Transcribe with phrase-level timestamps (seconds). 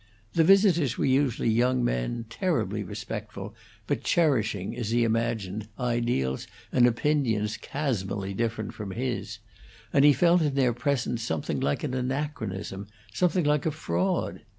[0.33, 3.53] The visitors were usually young men, terribly respectful,
[3.85, 9.37] but cherishing, as he imagined, ideals and opinions chasmally different from his;
[9.93, 14.41] and he felt in their presence something like an anachronism, something like a fraud.